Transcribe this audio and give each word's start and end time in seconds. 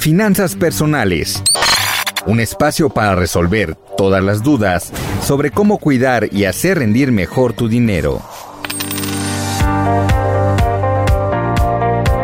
Finanzas 0.00 0.56
personales. 0.56 1.42
Un 2.24 2.40
espacio 2.40 2.88
para 2.88 3.14
resolver 3.14 3.74
todas 3.98 4.24
las 4.24 4.42
dudas 4.42 4.90
sobre 5.22 5.50
cómo 5.50 5.76
cuidar 5.76 6.30
y 6.32 6.46
hacer 6.46 6.78
rendir 6.78 7.12
mejor 7.12 7.52
tu 7.52 7.68
dinero. 7.68 8.22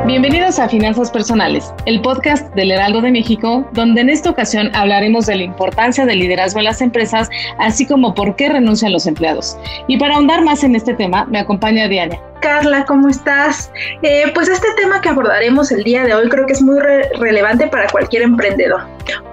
Bienvenidos 0.07 0.59
a 0.59 0.70
Finanzas 0.70 1.11
Personales, 1.11 1.70
el 1.84 2.01
podcast 2.01 2.51
del 2.55 2.70
Heraldo 2.70 3.03
de 3.03 3.11
México, 3.11 3.69
donde 3.75 4.01
en 4.01 4.09
esta 4.09 4.31
ocasión 4.31 4.75
hablaremos 4.75 5.27
de 5.27 5.37
la 5.37 5.43
importancia 5.43 6.06
del 6.06 6.20
liderazgo 6.20 6.61
en 6.61 6.65
las 6.65 6.81
empresas, 6.81 7.29
así 7.59 7.84
como 7.84 8.15
por 8.15 8.37
qué 8.37 8.48
renuncian 8.48 8.95
los 8.95 9.06
empleados. 9.06 9.59
Y 9.87 9.98
para 9.98 10.15
ahondar 10.15 10.43
más 10.43 10.65
en 10.65 10.77
este 10.77 10.95
tema, 10.95 11.27
me 11.27 11.41
acompaña 11.41 11.89
Diana. 11.89 12.19
Carla, 12.41 12.85
¿cómo 12.85 13.09
estás? 13.09 13.71
Eh, 14.03 14.31
pues 14.35 14.49
este 14.49 14.69
tema 14.77 15.01
que 15.01 15.09
abordaremos 15.09 15.71
el 15.73 15.85
día 15.85 16.05
de 16.05 16.15
hoy 16.15 16.29
creo 16.29 16.47
que 16.47 16.53
es 16.53 16.62
muy 16.62 16.79
relevante 17.19 17.67
para 17.69 17.89
cualquier 17.89 18.23
emprendedor, 18.23 18.83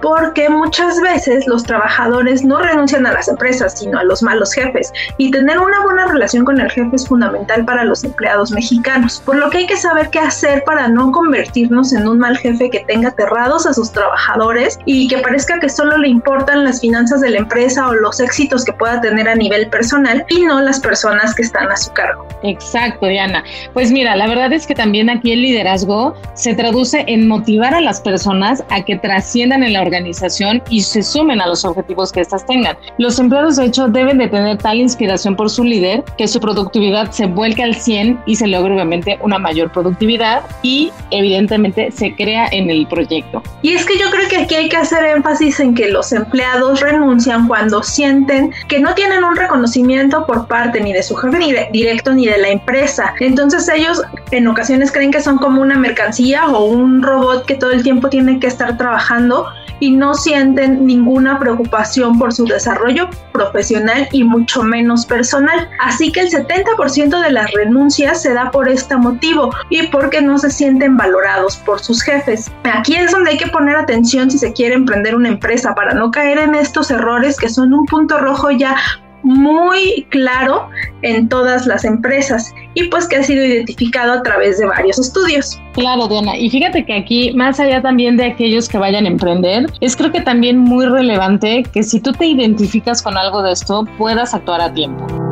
porque 0.02 0.48
muchas 0.48 1.00
veces 1.00 1.46
los 1.46 1.62
trabajadores 1.64 2.44
no 2.44 2.60
renuncian 2.60 3.06
a 3.06 3.12
las 3.12 3.28
empresas, 3.28 3.78
sino 3.78 3.98
a 3.98 4.04
los 4.04 4.22
malos 4.22 4.52
jefes, 4.52 4.92
y 5.18 5.30
tener 5.30 5.58
una 5.58 5.82
buena 5.82 6.06
relación 6.06 6.44
con 6.44 6.60
el 6.60 6.70
jefe 6.70 6.96
es 6.96 7.06
fundamental 7.06 7.64
para 7.64 7.84
los 7.84 8.04
empleados 8.04 8.50
mexicanos, 8.50 9.22
por 9.24 9.36
lo 9.36 9.50
que 9.50 9.58
hay 9.58 9.66
que 9.66 9.76
saber 9.76 10.10
qué 10.10 10.20
hacer 10.20 10.62
para 10.64 10.88
no 10.88 11.12
convertirnos 11.12 11.92
en 11.92 12.08
un 12.08 12.18
mal 12.18 12.36
jefe 12.38 12.70
que 12.70 12.84
tenga 12.86 13.10
aterrados 13.10 13.66
a 13.66 13.74
sus 13.74 13.92
trabajadores 13.92 14.78
y 14.84 15.08
que 15.08 15.18
parezca 15.18 15.58
que 15.60 15.68
solo 15.68 15.98
le 15.98 16.08
importan 16.08 16.64
las 16.64 16.80
finanzas 16.80 17.20
de 17.20 17.30
la 17.30 17.38
empresa 17.38 17.88
o 17.88 17.94
los 17.94 18.20
éxitos 18.20 18.64
que 18.64 18.72
pueda 18.72 19.00
tener 19.00 19.28
a 19.28 19.34
nivel 19.34 19.68
personal 19.68 20.24
y 20.28 20.44
no 20.44 20.60
las 20.60 20.80
personas 20.80 21.34
que 21.34 21.42
están 21.42 21.70
a 21.70 21.76
su 21.76 21.92
cargo. 21.92 22.26
Exacto. 22.42 22.93
Diana. 23.00 23.44
Pues 23.72 23.90
mira, 23.90 24.16
la 24.16 24.26
verdad 24.26 24.52
es 24.52 24.66
que 24.66 24.74
también 24.74 25.10
aquí 25.10 25.32
el 25.32 25.42
liderazgo 25.42 26.14
se 26.34 26.54
traduce 26.54 27.04
en 27.06 27.28
motivar 27.28 27.74
a 27.74 27.80
las 27.80 28.00
personas 28.00 28.64
a 28.70 28.84
que 28.84 28.96
trasciendan 28.96 29.62
en 29.62 29.72
la 29.72 29.82
organización 29.82 30.62
y 30.70 30.80
se 30.82 31.02
sumen 31.02 31.40
a 31.40 31.46
los 31.46 31.64
objetivos 31.64 32.12
que 32.12 32.20
éstas 32.20 32.46
tengan. 32.46 32.76
Los 32.98 33.18
empleados, 33.18 33.56
de 33.56 33.66
hecho, 33.66 33.88
deben 33.88 34.18
de 34.18 34.28
tener 34.28 34.58
tal 34.58 34.78
inspiración 34.78 35.36
por 35.36 35.50
su 35.50 35.64
líder 35.64 36.04
que 36.18 36.28
su 36.28 36.40
productividad 36.40 37.10
se 37.10 37.26
vuelque 37.26 37.62
al 37.62 37.74
100 37.74 38.22
y 38.26 38.36
se 38.36 38.46
logre 38.46 38.74
obviamente 38.74 39.18
una 39.22 39.38
mayor 39.38 39.72
productividad 39.72 40.42
y 40.62 40.90
evidentemente 41.10 41.90
se 41.90 42.14
crea 42.14 42.48
en 42.52 42.70
el 42.70 42.86
proyecto. 42.86 43.42
Y 43.62 43.72
es 43.72 43.84
que 43.84 43.98
yo 43.98 44.10
creo 44.10 44.28
que 44.28 44.36
aquí 44.38 44.54
hay 44.54 44.68
que 44.68 44.76
hacer 44.76 45.04
énfasis 45.04 45.60
en 45.60 45.74
que 45.74 45.88
los 45.88 46.12
empleados 46.12 46.80
renuncian 46.80 47.48
cuando 47.48 47.82
sienten 47.82 48.52
que 48.68 48.80
no 48.80 48.94
tienen 48.94 49.24
un 49.24 49.36
reconocimiento 49.36 50.26
por 50.26 50.46
parte 50.46 50.80
ni 50.80 50.92
de 50.92 51.02
su 51.02 51.14
jefe 51.16 51.38
ni 51.38 51.52
directo 51.72 52.12
ni 52.12 52.26
de 52.26 52.38
la 52.38 52.48
empresa 52.48 52.83
entonces 53.20 53.68
ellos 53.68 54.02
en 54.30 54.46
ocasiones 54.46 54.92
creen 54.92 55.10
que 55.10 55.20
son 55.20 55.38
como 55.38 55.62
una 55.62 55.76
mercancía 55.76 56.46
o 56.48 56.64
un 56.64 57.02
robot 57.02 57.46
que 57.46 57.54
todo 57.54 57.70
el 57.70 57.82
tiempo 57.82 58.08
tiene 58.08 58.38
que 58.40 58.46
estar 58.46 58.76
trabajando 58.76 59.46
y 59.80 59.90
no 59.90 60.14
sienten 60.14 60.86
ninguna 60.86 61.38
preocupación 61.38 62.18
por 62.18 62.32
su 62.32 62.44
desarrollo 62.44 63.08
profesional 63.32 64.08
y 64.12 64.24
mucho 64.24 64.62
menos 64.62 65.04
personal. 65.04 65.68
Así 65.80 66.12
que 66.12 66.20
el 66.20 66.30
70% 66.30 67.20
de 67.20 67.30
las 67.32 67.50
renuncias 67.52 68.22
se 68.22 68.32
da 68.32 68.50
por 68.50 68.68
este 68.68 68.96
motivo 68.96 69.50
y 69.70 69.86
porque 69.88 70.22
no 70.22 70.38
se 70.38 70.50
sienten 70.50 70.96
valorados 70.96 71.56
por 71.58 71.80
sus 71.80 72.02
jefes. 72.02 72.50
Aquí 72.64 72.94
es 72.94 73.10
donde 73.10 73.32
hay 73.32 73.36
que 73.36 73.48
poner 73.48 73.76
atención 73.76 74.30
si 74.30 74.38
se 74.38 74.52
quiere 74.52 74.74
emprender 74.74 75.14
una 75.16 75.28
empresa 75.28 75.74
para 75.74 75.92
no 75.94 76.10
caer 76.10 76.38
en 76.38 76.54
estos 76.54 76.90
errores 76.90 77.36
que 77.36 77.48
son 77.48 77.74
un 77.74 77.86
punto 77.86 78.18
rojo 78.18 78.50
ya 78.50 78.76
muy 79.22 80.06
claro 80.10 80.68
en 81.02 81.28
todas 81.28 81.66
las 81.66 81.84
empresas 81.84 82.52
y 82.74 82.88
pues 82.88 83.08
que 83.08 83.16
ha 83.16 83.22
sido 83.22 83.44
identificado 83.44 84.12
a 84.12 84.22
través 84.22 84.58
de 84.58 84.66
varios 84.66 84.98
estudios. 84.98 85.60
Claro, 85.72 86.08
Diana. 86.08 86.36
Y 86.36 86.50
fíjate 86.50 86.84
que 86.84 86.94
aquí, 86.94 87.32
más 87.32 87.58
allá 87.58 87.82
también 87.82 88.16
de 88.16 88.26
aquellos 88.26 88.68
que 88.68 88.78
vayan 88.78 89.06
a 89.06 89.08
emprender, 89.08 89.66
es 89.80 89.96
creo 89.96 90.12
que 90.12 90.20
también 90.20 90.58
muy 90.58 90.86
relevante 90.86 91.64
que 91.72 91.82
si 91.82 92.00
tú 92.00 92.12
te 92.12 92.26
identificas 92.26 93.02
con 93.02 93.16
algo 93.16 93.42
de 93.42 93.52
esto, 93.52 93.86
puedas 93.98 94.34
actuar 94.34 94.60
a 94.60 94.72
tiempo. 94.72 95.23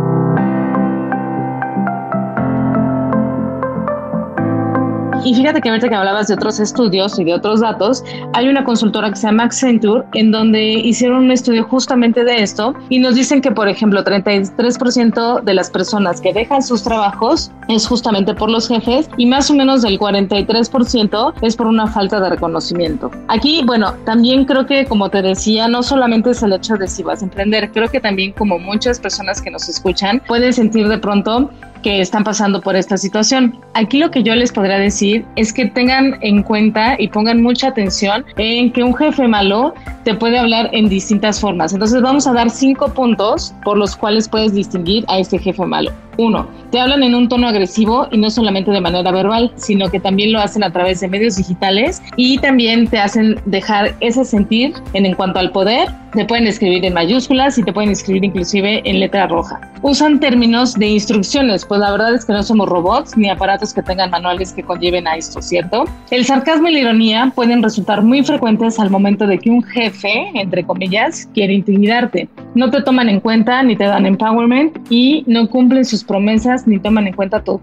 Y 5.24 5.34
fíjate 5.34 5.60
que 5.60 5.68
ahorita 5.68 5.88
que 5.88 5.94
hablabas 5.94 6.26
de 6.26 6.34
otros 6.34 6.58
estudios 6.58 7.16
y 7.18 7.24
de 7.24 7.34
otros 7.34 7.60
datos, 7.60 8.02
hay 8.32 8.48
una 8.48 8.64
consultora 8.64 9.08
que 9.10 9.16
se 9.16 9.28
llama 9.28 9.44
Accenture 9.44 10.04
en 10.14 10.32
donde 10.32 10.62
hicieron 10.62 11.24
un 11.24 11.30
estudio 11.30 11.62
justamente 11.64 12.24
de 12.24 12.42
esto 12.42 12.74
y 12.88 12.98
nos 12.98 13.14
dicen 13.14 13.40
que, 13.40 13.52
por 13.52 13.68
ejemplo, 13.68 14.02
33% 14.02 15.42
de 15.42 15.54
las 15.54 15.70
personas 15.70 16.20
que 16.20 16.32
dejan 16.32 16.60
sus 16.60 16.82
trabajos 16.82 17.52
es 17.68 17.86
justamente 17.86 18.34
por 18.34 18.50
los 18.50 18.66
jefes 18.66 19.08
y 19.16 19.26
más 19.26 19.48
o 19.48 19.54
menos 19.54 19.82
del 19.82 19.98
43% 19.98 21.34
es 21.40 21.56
por 21.56 21.68
una 21.68 21.86
falta 21.86 22.18
de 22.18 22.30
reconocimiento. 22.30 23.10
Aquí, 23.28 23.62
bueno, 23.64 23.94
también 24.04 24.44
creo 24.44 24.66
que, 24.66 24.86
como 24.86 25.08
te 25.08 25.22
decía, 25.22 25.68
no 25.68 25.84
solamente 25.84 26.30
es 26.30 26.42
el 26.42 26.52
hecho 26.52 26.74
de 26.74 26.88
si 26.88 27.04
vas 27.04 27.22
a 27.22 27.26
emprender, 27.26 27.70
creo 27.70 27.88
que 27.88 28.00
también 28.00 28.32
como 28.32 28.58
muchas 28.58 28.98
personas 28.98 29.40
que 29.40 29.50
nos 29.52 29.68
escuchan 29.68 30.20
pueden 30.26 30.52
sentir 30.52 30.88
de 30.88 30.98
pronto 30.98 31.48
que 31.82 32.00
están 32.00 32.24
pasando 32.24 32.60
por 32.60 32.76
esta 32.76 32.96
situación. 32.96 33.58
Aquí 33.74 33.98
lo 33.98 34.10
que 34.10 34.22
yo 34.22 34.34
les 34.34 34.52
podría 34.52 34.78
decir 34.78 35.24
es 35.36 35.52
que 35.52 35.66
tengan 35.66 36.18
en 36.20 36.42
cuenta 36.42 36.96
y 36.98 37.08
pongan 37.08 37.42
mucha 37.42 37.68
atención 37.68 38.24
en 38.36 38.72
que 38.72 38.82
un 38.82 38.94
jefe 38.94 39.26
malo 39.28 39.74
te 40.04 40.14
puede 40.14 40.38
hablar 40.38 40.70
en 40.72 40.88
distintas 40.88 41.40
formas. 41.40 41.72
Entonces 41.72 42.00
vamos 42.02 42.26
a 42.26 42.32
dar 42.32 42.50
cinco 42.50 42.88
puntos 42.88 43.54
por 43.64 43.76
los 43.76 43.96
cuales 43.96 44.28
puedes 44.28 44.54
distinguir 44.54 45.04
a 45.08 45.18
este 45.18 45.38
jefe 45.38 45.64
malo. 45.64 45.90
Uno, 46.18 46.46
te 46.70 46.80
hablan 46.80 47.02
en 47.02 47.14
un 47.14 47.28
tono 47.28 47.48
agresivo 47.48 48.08
y 48.10 48.18
no 48.18 48.30
solamente 48.30 48.70
de 48.70 48.80
manera 48.80 49.10
verbal, 49.10 49.52
sino 49.56 49.90
que 49.90 50.00
también 50.00 50.32
lo 50.32 50.40
hacen 50.40 50.62
a 50.62 50.72
través 50.72 51.00
de 51.00 51.08
medios 51.08 51.36
digitales 51.36 52.02
y 52.16 52.38
también 52.38 52.86
te 52.86 52.98
hacen 52.98 53.36
dejar 53.46 53.94
ese 54.00 54.24
sentir 54.24 54.74
en, 54.92 55.06
en 55.06 55.14
cuanto 55.14 55.38
al 55.38 55.50
poder. 55.50 55.88
Te 56.12 56.26
pueden 56.26 56.46
escribir 56.46 56.84
en 56.84 56.92
mayúsculas 56.92 57.56
y 57.56 57.62
te 57.62 57.72
pueden 57.72 57.90
escribir 57.90 58.24
inclusive 58.24 58.82
en 58.84 59.00
letra 59.00 59.26
roja. 59.26 59.60
Usan 59.80 60.20
términos 60.20 60.74
de 60.74 60.86
instrucciones, 60.88 61.64
pues 61.64 61.80
la 61.80 61.90
verdad 61.90 62.14
es 62.14 62.26
que 62.26 62.34
no 62.34 62.42
somos 62.42 62.68
robots 62.68 63.16
ni 63.16 63.30
aparatos 63.30 63.72
que 63.72 63.82
tengan 63.82 64.10
manuales 64.10 64.52
que 64.52 64.62
conlleven 64.62 65.08
a 65.08 65.16
esto, 65.16 65.40
¿cierto? 65.40 65.84
El 66.10 66.26
sarcasmo 66.26 66.68
y 66.68 66.74
la 66.74 66.80
ironía 66.80 67.32
pueden 67.34 67.62
resultar 67.62 68.02
muy 68.02 68.22
frecuentes 68.22 68.78
al 68.78 68.90
momento 68.90 69.26
de 69.26 69.38
que 69.38 69.48
un 69.48 69.62
jefe, 69.62 70.30
entre 70.34 70.64
comillas, 70.64 71.26
quiere 71.32 71.54
intimidarte. 71.54 72.28
No 72.54 72.70
te 72.70 72.82
toman 72.82 73.08
en 73.08 73.20
cuenta 73.20 73.62
ni 73.62 73.74
te 73.74 73.84
dan 73.84 74.04
empowerment 74.04 74.76
y 74.90 75.24
no 75.26 75.48
cumplen 75.48 75.84
sus 75.86 76.01
promesas 76.04 76.66
ni 76.66 76.78
toman 76.78 77.06
en 77.06 77.14
cuenta 77.14 77.42
tu, 77.42 77.60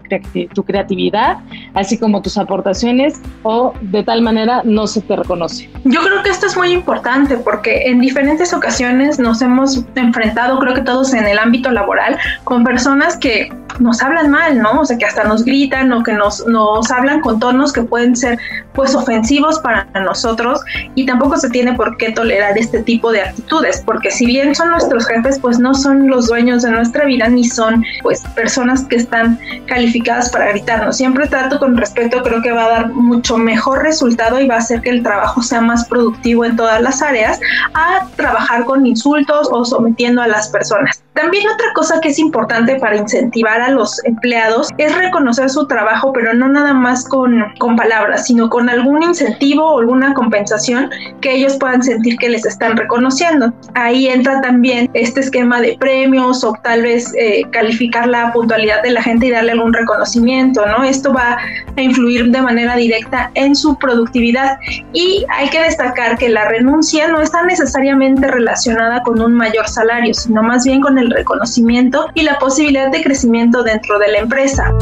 tu 0.54 0.64
creatividad, 0.64 1.38
así 1.74 1.98
como 1.98 2.22
tus 2.22 2.38
aportaciones 2.38 3.20
o 3.42 3.74
de 3.80 4.02
tal 4.02 4.22
manera 4.22 4.62
no 4.64 4.86
se 4.86 5.00
te 5.00 5.16
reconoce. 5.16 5.70
Yo 5.84 6.00
creo 6.00 6.22
que 6.22 6.30
esto 6.30 6.46
es 6.46 6.56
muy 6.56 6.72
importante 6.72 7.36
porque 7.36 7.84
en 7.86 8.00
diferentes 8.00 8.52
ocasiones 8.52 9.18
nos 9.18 9.42
hemos 9.42 9.84
enfrentado, 9.94 10.58
creo 10.58 10.74
que 10.74 10.82
todos 10.82 11.14
en 11.14 11.26
el 11.26 11.38
ámbito 11.38 11.70
laboral, 11.70 12.18
con 12.44 12.64
personas 12.64 13.16
que 13.16 13.50
nos 13.80 14.02
hablan 14.02 14.30
mal, 14.30 14.58
¿no? 14.58 14.80
O 14.80 14.84
sea, 14.84 14.96
que 14.96 15.06
hasta 15.06 15.24
nos 15.24 15.44
gritan 15.44 15.92
o 15.92 16.02
que 16.02 16.12
nos, 16.12 16.46
nos 16.46 16.90
hablan 16.90 17.20
con 17.20 17.40
tonos 17.40 17.72
que 17.72 17.82
pueden 17.82 18.14
ser 18.14 18.38
pues 18.74 18.94
ofensivos 18.94 19.58
para 19.58 19.86
nosotros 20.00 20.60
y 20.94 21.06
tampoco 21.06 21.36
se 21.36 21.50
tiene 21.50 21.74
por 21.74 21.96
qué 21.96 22.12
tolerar 22.12 22.56
este 22.56 22.82
tipo 22.82 23.10
de 23.10 23.22
actitudes, 23.22 23.82
porque 23.84 24.10
si 24.10 24.26
bien 24.26 24.54
son 24.54 24.70
nuestros 24.70 25.06
jefes, 25.06 25.38
pues 25.38 25.58
no 25.58 25.74
son 25.74 26.08
los 26.08 26.28
dueños 26.28 26.62
de 26.62 26.70
nuestra 26.70 27.04
vida 27.04 27.28
ni 27.28 27.44
son 27.44 27.84
pues 28.02 28.22
personas 28.34 28.84
que 28.84 28.96
están 28.96 29.38
calificadas 29.66 30.30
para 30.30 30.48
gritarnos. 30.50 30.96
Siempre 30.96 31.26
trato 31.26 31.58
con 31.58 31.76
respeto, 31.76 32.22
creo 32.22 32.42
que 32.42 32.52
va 32.52 32.64
a 32.66 32.68
dar 32.68 32.88
mucho 32.88 33.38
mejor 33.38 33.82
resultado 33.82 34.40
y 34.40 34.46
va 34.46 34.56
a 34.56 34.58
hacer 34.58 34.80
que 34.82 34.90
el 34.90 35.02
trabajo 35.02 35.42
sea 35.42 35.60
más 35.60 35.86
productivo 35.88 36.44
en 36.44 36.56
todas 36.56 36.80
las 36.80 37.02
áreas 37.02 37.40
a 37.74 38.06
trabajar 38.16 38.64
con 38.64 38.86
insultos 38.86 39.48
o 39.50 39.64
sometiendo 39.64 40.22
a 40.22 40.28
las 40.28 40.48
personas. 40.48 41.02
También 41.14 41.46
otra 41.48 41.66
cosa 41.74 42.00
que 42.00 42.08
es 42.08 42.18
importante 42.18 42.76
para 42.76 42.96
incentivar 42.96 43.60
a 43.60 43.69
los 43.70 44.04
empleados 44.04 44.68
es 44.78 44.96
reconocer 44.96 45.50
su 45.50 45.66
trabajo, 45.66 46.12
pero 46.12 46.34
no 46.34 46.48
nada 46.48 46.72
más 46.72 47.04
con, 47.04 47.44
con 47.58 47.76
palabras, 47.76 48.26
sino 48.26 48.48
con 48.50 48.68
algún 48.68 49.02
incentivo 49.02 49.64
o 49.64 49.80
alguna 49.80 50.14
compensación 50.14 50.90
que 51.20 51.34
ellos 51.34 51.56
puedan 51.58 51.82
sentir 51.82 52.16
que 52.18 52.28
les 52.28 52.44
están 52.46 52.76
reconociendo. 52.76 53.52
Ahí 53.74 54.08
entra 54.08 54.40
también 54.40 54.90
este 54.94 55.20
esquema 55.20 55.60
de 55.60 55.76
premios 55.78 56.44
o 56.44 56.52
tal 56.62 56.82
vez 56.82 57.12
eh, 57.16 57.42
calificar 57.50 58.06
la 58.06 58.32
puntualidad 58.32 58.82
de 58.82 58.90
la 58.90 59.02
gente 59.02 59.26
y 59.26 59.30
darle 59.30 59.52
algún 59.52 59.72
reconocimiento, 59.72 60.64
¿no? 60.66 60.84
Esto 60.84 61.12
va 61.12 61.38
a 61.76 61.80
influir 61.80 62.30
de 62.30 62.42
manera 62.42 62.76
directa 62.76 63.30
en 63.34 63.54
su 63.54 63.76
productividad 63.78 64.58
y 64.92 65.24
hay 65.30 65.48
que 65.48 65.62
destacar 65.62 66.18
que 66.18 66.28
la 66.28 66.48
renuncia 66.48 67.08
no 67.08 67.20
está 67.20 67.42
necesariamente 67.44 68.28
relacionada 68.28 69.02
con 69.02 69.20
un 69.20 69.34
mayor 69.34 69.68
salario, 69.68 70.14
sino 70.14 70.42
más 70.42 70.64
bien 70.64 70.80
con 70.80 70.98
el 70.98 71.10
reconocimiento 71.10 72.06
y 72.14 72.22
la 72.22 72.38
posibilidad 72.38 72.90
de 72.90 73.02
crecimiento 73.02 73.59
dentro 73.62 73.98
de 73.98 74.08
la 74.08 74.18
empresa. 74.18 74.72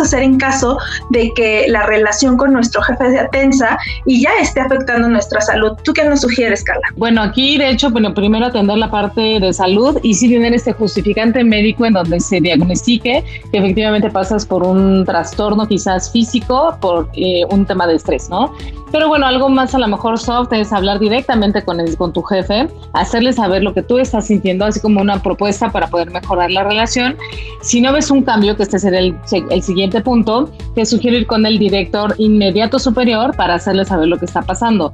Hacer 0.00 0.22
en 0.22 0.38
caso 0.38 0.78
de 1.10 1.32
que 1.34 1.66
la 1.68 1.84
relación 1.86 2.36
con 2.36 2.52
nuestro 2.52 2.82
jefe 2.82 3.10
sea 3.10 3.28
tensa 3.28 3.78
y 4.06 4.22
ya 4.22 4.30
esté 4.40 4.60
afectando 4.60 5.08
nuestra 5.08 5.40
salud? 5.40 5.72
¿Tú 5.84 5.92
qué 5.92 6.04
nos 6.04 6.20
sugieres, 6.20 6.62
Carla? 6.64 6.82
Bueno, 6.96 7.22
aquí 7.22 7.58
de 7.58 7.70
hecho, 7.70 7.90
bueno, 7.90 8.14
primero 8.14 8.46
atender 8.46 8.78
la 8.78 8.90
parte 8.90 9.40
de 9.40 9.52
salud 9.52 9.98
y 10.02 10.14
sí 10.14 10.28
tener 10.28 10.54
este 10.54 10.72
justificante 10.72 11.42
médico 11.44 11.86
en 11.86 11.94
donde 11.94 12.20
se 12.20 12.40
diagnostique 12.40 13.24
que 13.50 13.58
efectivamente 13.58 14.10
pasas 14.10 14.44
por 14.46 14.62
un 14.62 15.04
trastorno 15.04 15.66
quizás 15.66 16.10
físico 16.10 16.76
por 16.80 17.08
eh, 17.14 17.42
un 17.50 17.66
tema 17.66 17.86
de 17.86 17.96
estrés, 17.96 18.28
¿no? 18.28 18.52
Pero 18.94 19.08
bueno, 19.08 19.26
algo 19.26 19.48
más 19.48 19.74
a 19.74 19.80
lo 19.80 19.88
mejor 19.88 20.20
soft 20.20 20.52
es 20.52 20.72
hablar 20.72 21.00
directamente 21.00 21.64
con, 21.64 21.80
el, 21.80 21.96
con 21.96 22.12
tu 22.12 22.22
jefe, 22.22 22.68
hacerle 22.92 23.32
saber 23.32 23.64
lo 23.64 23.74
que 23.74 23.82
tú 23.82 23.98
estás 23.98 24.28
sintiendo, 24.28 24.64
así 24.64 24.78
como 24.78 25.00
una 25.00 25.20
propuesta 25.20 25.72
para 25.72 25.88
poder 25.88 26.12
mejorar 26.12 26.52
la 26.52 26.62
relación. 26.62 27.16
Si 27.60 27.80
no 27.80 27.92
ves 27.92 28.12
un 28.12 28.22
cambio, 28.22 28.56
que 28.56 28.62
este 28.62 28.78
será 28.78 29.00
el, 29.00 29.18
el 29.54 29.62
siguiente 29.62 30.00
punto, 30.00 30.50
te 30.74 30.84
sugiero 30.84 31.16
ir 31.16 31.26
con 31.26 31.46
el 31.46 31.58
director 31.58 32.14
inmediato 32.18 32.78
superior 32.78 33.34
para 33.36 33.54
hacerle 33.54 33.84
saber 33.84 34.08
lo 34.08 34.18
que 34.18 34.26
está 34.26 34.42
pasando. 34.42 34.92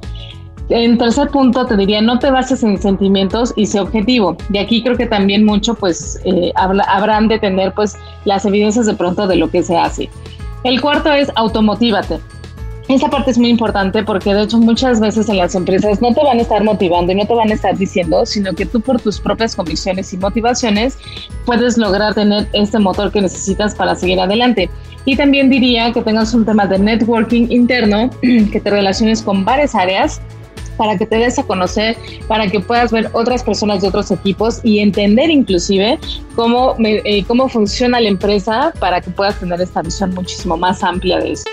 En 0.69 0.97
tercer 0.97 1.27
punto, 1.29 1.65
te 1.65 1.75
diría, 1.75 2.01
no 2.01 2.17
te 2.17 2.31
bases 2.31 2.63
en 2.63 2.81
sentimientos 2.81 3.51
y 3.57 3.65
sé 3.65 3.81
objetivo. 3.81 4.37
De 4.47 4.59
aquí 4.59 4.81
creo 4.81 4.95
que 4.95 5.05
también 5.05 5.43
mucho, 5.43 5.75
pues, 5.75 6.21
eh, 6.23 6.53
habrán 6.55 7.27
de 7.27 7.39
tener, 7.39 7.73
pues, 7.73 7.97
las 8.23 8.45
evidencias 8.45 8.85
de 8.85 8.93
pronto 8.93 9.27
de 9.27 9.35
lo 9.35 9.49
que 9.49 9.63
se 9.63 9.77
hace. 9.77 10.09
El 10.63 10.79
cuarto 10.79 11.11
es 11.11 11.29
automotívate. 11.35 12.19
Esa 12.87 13.09
parte 13.09 13.31
es 13.31 13.37
muy 13.37 13.49
importante 13.49 14.03
porque 14.03 14.33
de 14.33 14.43
hecho 14.43 14.57
muchas 14.57 14.99
veces 14.99 15.29
en 15.29 15.37
las 15.37 15.55
empresas 15.55 16.01
no 16.01 16.13
te 16.13 16.23
van 16.23 16.39
a 16.39 16.41
estar 16.41 16.63
motivando 16.63 17.11
y 17.11 17.15
no 17.15 17.25
te 17.25 17.33
van 17.33 17.49
a 17.51 17.53
estar 17.53 17.77
diciendo, 17.77 18.25
sino 18.25 18.53
que 18.53 18.65
tú 18.65 18.81
por 18.81 18.99
tus 18.99 19.19
propias 19.19 19.55
convicciones 19.55 20.11
y 20.13 20.17
motivaciones 20.17 20.97
puedes 21.45 21.77
lograr 21.77 22.13
tener 22.15 22.47
este 22.53 22.79
motor 22.79 23.11
que 23.11 23.21
necesitas 23.21 23.75
para 23.75 23.95
seguir 23.95 24.19
adelante. 24.19 24.69
Y 25.05 25.15
también 25.15 25.49
diría 25.49 25.91
que 25.93 26.01
tengas 26.01 26.33
un 26.33 26.45
tema 26.45 26.65
de 26.65 26.79
networking 26.79 27.47
interno, 27.49 28.09
que 28.21 28.59
te 28.59 28.69
relaciones 28.69 29.21
con 29.21 29.45
varias 29.45 29.73
áreas 29.73 30.21
para 30.77 30.97
que 30.97 31.05
te 31.05 31.17
des 31.17 31.37
a 31.37 31.43
conocer, 31.43 31.95
para 32.27 32.47
que 32.47 32.59
puedas 32.59 32.91
ver 32.91 33.09
otras 33.13 33.43
personas 33.43 33.81
de 33.81 33.89
otros 33.89 34.09
equipos 34.09 34.59
y 34.63 34.79
entender 34.79 35.29
inclusive 35.29 35.99
cómo, 36.35 36.75
eh, 36.79 37.23
cómo 37.27 37.47
funciona 37.49 37.99
la 37.99 38.09
empresa 38.09 38.73
para 38.79 38.99
que 38.99 39.11
puedas 39.11 39.39
tener 39.39 39.61
esta 39.61 39.81
visión 39.81 40.13
muchísimo 40.13 40.57
más 40.57 40.83
amplia 40.83 41.19
de 41.19 41.33
esto. 41.33 41.51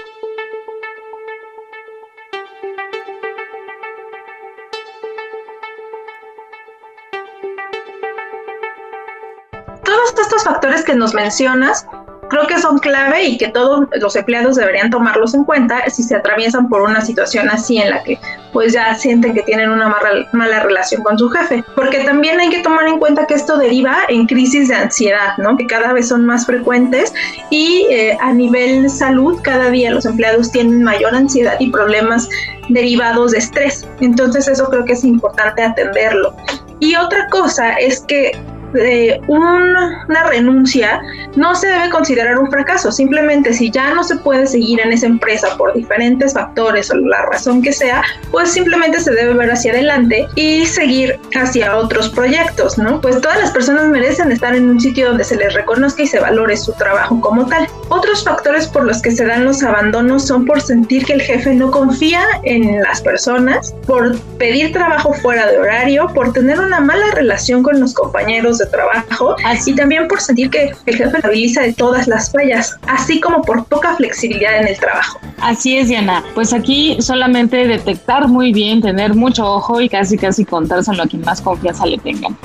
Factores 10.48 10.84
que 10.84 10.94
nos 10.94 11.14
mencionas 11.14 11.86
creo 12.28 12.46
que 12.46 12.58
son 12.60 12.78
clave 12.78 13.24
y 13.24 13.38
que 13.38 13.48
todos 13.48 13.86
los 14.00 14.16
empleados 14.16 14.56
deberían 14.56 14.90
tomarlos 14.90 15.34
en 15.34 15.44
cuenta 15.44 15.88
si 15.88 16.02
se 16.02 16.14
atraviesan 16.14 16.68
por 16.68 16.82
una 16.82 17.00
situación 17.00 17.48
así 17.48 17.78
en 17.78 17.90
la 17.90 18.02
que 18.02 18.18
pues 18.52 18.72
ya 18.72 18.94
sienten 18.94 19.34
que 19.34 19.42
tienen 19.42 19.70
una 19.70 19.94
mala, 20.32 20.60
relación 20.60 21.02
con 21.02 21.18
su 21.18 21.28
jefe. 21.28 21.62
Porque 21.74 22.04
también 22.04 22.40
hay 22.40 22.48
que 22.50 22.62
tomar 22.62 22.86
en 22.86 22.98
cuenta 22.98 23.26
que 23.26 23.34
esto 23.34 23.58
deriva 23.58 23.98
en 24.08 24.26
crisis 24.26 24.68
de 24.68 24.74
ansiedad, 24.74 25.36
¿no? 25.38 25.56
Que 25.56 25.66
cada 25.66 25.92
vez 25.92 26.08
son 26.08 26.24
más 26.24 26.46
frecuentes 26.46 27.12
y 27.50 27.86
eh, 27.90 28.16
a 28.20 28.32
nivel 28.32 28.88
salud 28.88 29.38
cada 29.42 29.70
día 29.70 29.90
los 29.90 30.06
empleados 30.06 30.50
tienen 30.50 30.82
mayor 30.82 31.14
ansiedad 31.14 31.56
y 31.58 31.70
problemas 31.70 32.28
derivados 32.68 33.32
de 33.32 33.38
estrés. 33.38 33.86
Entonces 34.00 34.48
eso 34.48 34.68
creo 34.68 34.84
que 34.84 34.94
es 34.94 35.04
importante 35.04 35.62
atenderlo. 35.62 36.34
Y 36.80 36.94
otra 36.94 37.28
cosa 37.28 37.72
es 37.74 38.00
que 38.00 38.32
de 38.72 39.20
una, 39.26 40.06
renuncia 40.28 41.00
no 41.36 41.54
se 41.54 41.68
debe 41.68 41.90
considerar 41.90 42.38
un 42.38 42.50
fracaso. 42.50 42.92
Simplemente 42.92 43.52
si 43.52 43.70
ya 43.70 43.94
no 43.94 44.02
se 44.04 44.16
puede 44.16 44.46
seguir 44.46 44.80
en 44.80 44.92
esa 44.92 45.06
empresa 45.06 45.56
por 45.56 45.74
diferentes 45.74 46.34
factores 46.34 46.90
o 46.90 46.96
la 46.96 47.26
razón 47.26 47.62
que 47.62 47.72
sea, 47.72 48.02
pues 48.30 48.50
simplemente 48.50 49.00
se 49.00 49.12
debe 49.12 49.34
ver 49.34 49.50
hacia 49.50 49.72
adelante 49.72 50.26
y 50.34 50.66
seguir 50.66 51.18
hacia 51.34 51.76
otros 51.76 52.08
proyectos, 52.10 52.78
¿no? 52.78 53.00
Pues 53.00 53.20
todas 53.20 53.38
las 53.38 53.50
personas 53.52 53.84
merecen 53.86 54.32
estar 54.32 54.54
en 54.54 54.68
un 54.68 54.80
sitio 54.80 55.08
donde 55.08 55.24
se 55.24 55.36
les 55.36 55.54
reconozca 55.54 56.02
y 56.02 56.06
se 56.06 56.20
valore 56.20 56.56
su 56.56 56.72
trabajo 56.72 57.20
como 57.20 57.46
tal. 57.46 57.66
Otros 57.90 58.24
factores 58.24 58.66
por 58.66 58.84
los 58.84 59.00
que 59.00 59.10
se 59.10 59.24
dan 59.24 59.44
los 59.44 59.62
abandonos 59.62 60.26
son 60.26 60.44
por 60.44 60.60
sentir 60.60 61.04
que 61.04 61.14
el 61.14 61.22
jefe 61.22 61.54
no 61.54 61.70
confía 61.70 62.22
en 62.42 62.80
las 62.82 63.00
personas, 63.00 63.74
por 63.86 64.18
pedir 64.38 64.72
trabajo 64.72 65.14
fuera 65.14 65.46
de 65.46 65.58
horario, 65.58 66.06
por 66.14 66.32
tener 66.32 66.60
una 66.60 66.80
mala 66.80 67.06
relación 67.14 67.62
con 67.62 67.80
los 67.80 67.94
compañeros 67.94 68.58
de 68.58 68.66
trabajo 68.66 69.36
así. 69.44 69.70
y 69.70 69.74
también 69.74 70.08
por 70.08 70.20
sentir 70.20 70.50
que 70.50 70.72
el 70.86 70.96
jefe 70.96 71.18
habiliza 71.22 71.62
de 71.62 71.72
todas 71.72 72.06
las 72.06 72.30
fallas, 72.30 72.76
así 72.86 73.20
como 73.20 73.42
por 73.42 73.64
poca 73.64 73.96
flexibilidad 73.96 74.58
en 74.60 74.68
el 74.68 74.78
trabajo. 74.78 75.18
Así 75.40 75.78
es, 75.78 75.88
Diana. 75.88 76.22
Pues 76.34 76.52
aquí 76.52 76.96
solamente 77.00 77.66
detectar 77.66 78.28
muy 78.28 78.52
bien, 78.52 78.82
tener 78.82 79.14
mucho 79.14 79.46
ojo 79.46 79.80
y 79.80 79.88
casi 79.88 80.18
casi 80.18 80.44
contárselo 80.44 81.02
a 81.02 81.06
quien 81.06 81.22
más 81.22 81.40
confianza 81.40 81.86
le 81.86 81.98
tengan. 81.98 82.36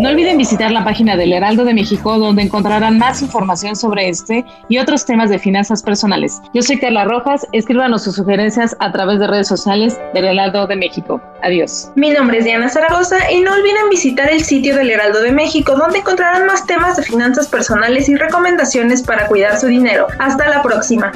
No 0.00 0.08
olviden 0.08 0.38
visitar 0.38 0.70
la 0.70 0.82
página 0.82 1.14
del 1.16 1.32
Heraldo 1.32 1.64
de 1.64 1.74
México 1.74 2.18
donde 2.18 2.42
encontrarán 2.42 2.98
más 2.98 3.20
información 3.20 3.76
sobre 3.76 4.08
este 4.08 4.44
y 4.68 4.78
otros 4.78 5.04
temas 5.04 5.28
de 5.28 5.38
finanzas 5.38 5.82
personales. 5.82 6.40
Yo 6.54 6.62
soy 6.62 6.78
Carla 6.78 7.04
Rojas, 7.04 7.46
escríbanos 7.52 8.04
sus 8.04 8.16
sugerencias 8.16 8.74
a 8.80 8.92
través 8.92 9.18
de 9.18 9.26
redes 9.26 9.46
sociales 9.46 9.98
del 10.14 10.24
Heraldo 10.24 10.66
de 10.66 10.76
México. 10.76 11.20
Adiós. 11.42 11.90
Mi 11.96 12.10
nombre 12.10 12.38
es 12.38 12.44
Diana 12.44 12.68
Zaragoza 12.68 13.30
y 13.30 13.40
no 13.40 13.52
olviden 13.52 13.90
visitar 13.90 14.30
el 14.30 14.42
sitio 14.42 14.74
del 14.74 14.90
Heraldo 14.90 15.20
de 15.20 15.32
México 15.32 15.76
donde 15.76 15.98
encontrarán 15.98 16.46
más 16.46 16.66
temas 16.66 16.96
de 16.96 17.02
finanzas 17.02 17.48
personales 17.48 18.08
y 18.08 18.16
recomendaciones 18.16 19.02
para 19.02 19.26
cuidar 19.26 19.58
su 19.60 19.66
dinero. 19.66 20.06
Hasta 20.18 20.48
la 20.48 20.62
próxima. 20.62 21.12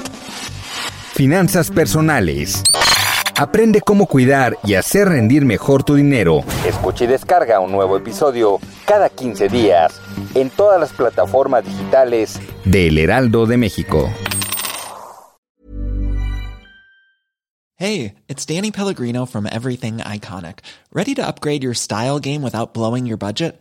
Finanzas 1.15 1.71
personales. 1.71 2.63
Aprende 3.41 3.83
cómo 3.83 4.07
cuidar 4.07 4.59
y 4.65 4.75
hacer 4.75 5.11
rendir 5.11 5.45
mejor 5.45 5.85
tu 5.85 5.95
dinero. 5.95 6.43
Escucha 6.67 7.05
y 7.05 7.07
descarga 7.07 7.61
un 7.61 7.71
nuevo 7.71 7.97
episodio 7.97 8.59
cada 8.85 9.09
15 9.11 9.49
días 9.49 10.01
en 10.35 10.51
todas 10.51 10.81
las 10.81 10.93
plataformas 10.93 11.65
digitales 11.65 12.41
de 12.65 12.89
El 12.89 12.99
Heraldo 12.99 13.47
de 13.47 13.57
México. 13.57 14.13
Hey, 17.77 18.15
it's 18.27 18.45
Danny 18.45 18.73
Pellegrino 18.73 19.25
from 19.25 19.47
Everything 19.47 19.99
Iconic. 19.99 20.65
¿Ready 20.93 21.15
to 21.15 21.25
upgrade 21.25 21.63
your 21.63 21.77
style 21.77 22.19
game 22.19 22.43
without 22.43 22.75
blowing 22.75 23.07
your 23.07 23.19
budget? 23.19 23.61